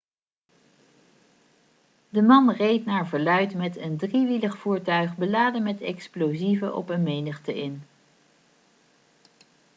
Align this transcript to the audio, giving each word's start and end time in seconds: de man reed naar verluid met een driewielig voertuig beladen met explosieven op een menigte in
de 2.09 2.21
man 2.21 2.51
reed 2.51 2.85
naar 2.85 3.07
verluid 3.07 3.53
met 3.55 3.77
een 3.77 3.97
driewielig 3.97 4.57
voertuig 4.57 5.15
beladen 5.17 5.63
met 5.63 5.81
explosieven 5.81 6.75
op 6.75 6.89
een 6.89 7.03
menigte 7.03 7.55
in 7.63 7.83